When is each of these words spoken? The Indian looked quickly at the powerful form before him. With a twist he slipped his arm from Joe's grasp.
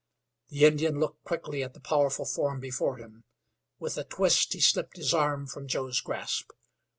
The 0.49 0.65
Indian 0.65 0.97
looked 0.99 1.23
quickly 1.25 1.61
at 1.61 1.75
the 1.75 1.79
powerful 1.79 2.25
form 2.25 2.59
before 2.59 2.97
him. 2.97 3.23
With 3.77 3.99
a 3.99 4.03
twist 4.03 4.53
he 4.53 4.59
slipped 4.59 4.97
his 4.97 5.13
arm 5.13 5.45
from 5.45 5.67
Joe's 5.67 6.01
grasp. 6.01 6.49